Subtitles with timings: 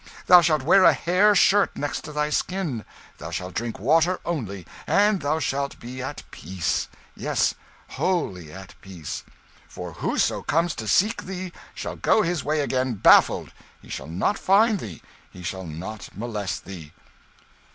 [0.25, 2.85] Thou shalt wear a hair shirt next thy skin;
[3.19, 7.53] thou shalt drink water only; and thou shalt be at peace; yes,
[7.89, 9.23] wholly at peace;
[9.69, 14.39] for whoso comes to seek thee shall go his way again, baffled; he shall not
[14.39, 16.93] find thee, he shall not molest thee."